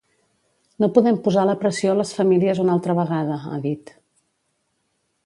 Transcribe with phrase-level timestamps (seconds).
[0.83, 3.93] No podem posar la pressió a les famílies una altra vegada, ha dit.